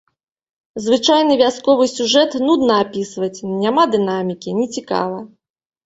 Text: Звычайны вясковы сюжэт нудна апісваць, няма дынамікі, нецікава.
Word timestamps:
Звычайны 0.85 1.33
вясковы 1.43 1.85
сюжэт 1.95 2.31
нудна 2.47 2.81
апісваць, 2.87 3.33
няма 3.63 3.83
дынамікі, 3.95 4.49
нецікава. 4.61 5.19